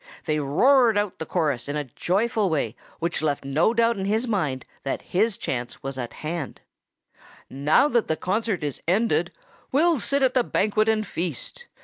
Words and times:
They 0.25 0.39
roared 0.39 0.97
out 0.97 1.19
the 1.19 1.27
chorus 1.27 1.69
in 1.69 1.75
a 1.75 1.83
joyful 1.83 2.49
way 2.49 2.75
which 2.97 3.21
left 3.21 3.45
no 3.45 3.71
doubt 3.71 3.99
in 3.99 4.05
his 4.05 4.27
mind 4.27 4.65
that 4.81 5.03
his 5.03 5.37
chance 5.37 5.83
was 5.83 5.95
at 5.95 6.11
hand: 6.25 6.61
"Now 7.51 7.87
that 7.87 8.07
the 8.07 8.17
concert 8.17 8.63
is 8.63 8.81
ended 8.87 9.31
We'll 9.71 9.99
sit 9.99 10.23
at 10.23 10.33
the 10.33 10.43
banquet 10.43 10.89
and 10.89 11.05
feast. 11.05 11.67